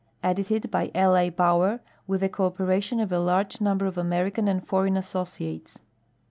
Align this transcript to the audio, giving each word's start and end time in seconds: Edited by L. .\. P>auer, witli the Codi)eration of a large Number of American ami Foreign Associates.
Edited 0.23 0.71
by 0.71 0.89
L. 0.95 1.13
.\. 0.95 1.13
P>auer, 1.13 1.79
witli 2.09 2.19
the 2.21 2.29
Codi)eration 2.29 2.99
of 3.03 3.11
a 3.11 3.19
large 3.19 3.61
Number 3.61 3.85
of 3.85 3.99
American 3.99 4.49
ami 4.49 4.61
Foreign 4.61 4.97
Associates. 4.97 5.77